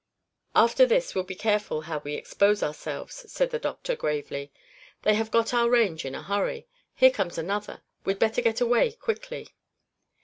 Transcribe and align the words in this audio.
"After 0.55 0.87
this 0.87 1.13
we'll 1.13 1.25
be 1.25 1.35
careful 1.35 1.81
how 1.81 1.99
we 1.99 2.15
expose 2.15 2.63
ourselves," 2.63 3.31
said 3.31 3.51
the 3.51 3.59
doctor 3.59 3.95
gravely. 3.95 4.51
"They 5.03 5.13
have 5.13 5.29
got 5.29 5.53
our 5.53 5.69
range 5.69 6.05
in 6.05 6.15
a 6.15 6.23
hurry. 6.23 6.67
Here 6.95 7.11
comes 7.11 7.37
another; 7.37 7.83
we'd 8.03 8.17
better 8.17 8.41
get 8.41 8.59
away 8.61 8.93
quickly." 8.93 9.49